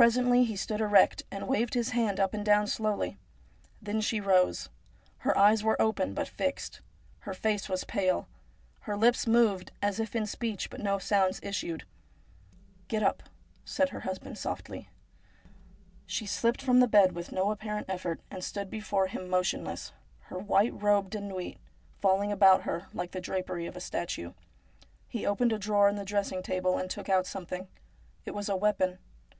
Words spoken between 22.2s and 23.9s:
about her like the drapery of a